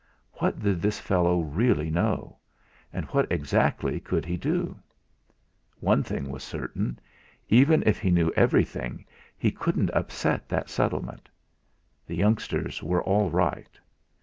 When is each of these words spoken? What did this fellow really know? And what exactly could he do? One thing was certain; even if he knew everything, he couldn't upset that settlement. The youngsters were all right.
What 0.33 0.59
did 0.63 0.81
this 0.81 0.99
fellow 0.99 1.41
really 1.41 1.91
know? 1.91 2.39
And 2.91 3.05
what 3.09 3.31
exactly 3.31 3.99
could 3.99 4.25
he 4.25 4.35
do? 4.35 4.79
One 5.79 6.01
thing 6.01 6.31
was 6.31 6.41
certain; 6.43 6.97
even 7.49 7.83
if 7.85 7.99
he 7.99 8.09
knew 8.09 8.31
everything, 8.35 9.05
he 9.37 9.51
couldn't 9.51 9.93
upset 9.93 10.49
that 10.49 10.71
settlement. 10.71 11.29
The 12.07 12.15
youngsters 12.15 12.81
were 12.81 13.03
all 13.03 13.29
right. 13.29 13.79